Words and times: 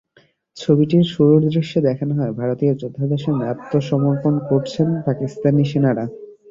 ছবিটির 0.57 1.05
শুরুর 1.13 1.41
দৃশ্যে 1.47 1.79
দেখানো 1.87 2.13
হয়, 2.15 2.33
ভারতীয় 2.39 2.73
যোদ্ধাদের 2.81 3.19
সামনে 3.25 3.45
আত্মসমর্পণ 3.47 4.33
করছেন 4.49 4.87
পাকিস্তানি 5.07 5.63
সেনারা। 5.71 6.05